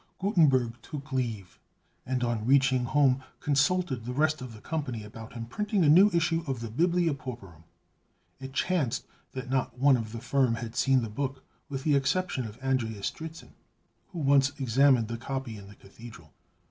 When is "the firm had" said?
10.11-10.75